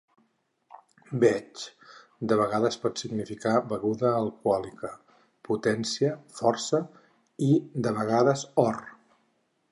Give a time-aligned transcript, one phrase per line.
[1.23, 1.65] "Veig"
[2.31, 4.89] de vegades pot significar "beguda alcohòlica",
[5.49, 6.79] "potència, força"
[7.49, 7.51] i,
[7.89, 8.81] de vegades, "or".